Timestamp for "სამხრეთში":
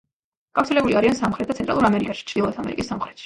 2.93-3.19